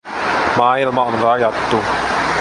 [0.57, 1.77] Maailma on rajattu.